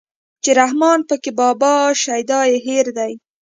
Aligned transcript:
چې 0.43 0.49
رحمان 0.59 0.99
پکې 1.09 1.31
بابا 1.39 1.73
شيدا 2.01 2.41
يې 2.49 2.57
هېر 2.65 2.85
دی 2.97 3.13